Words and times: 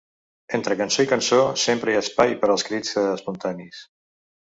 Entre 0.57 0.77
cançó 0.79 1.05
i 1.07 1.09
cançó 1.11 1.37
sempre 1.65 1.93
hi 1.95 1.99
ha 1.99 2.03
espai 2.07 2.35
per 2.43 2.53
als 2.57 2.69
crits 2.71 2.99
espontanis. 3.07 3.89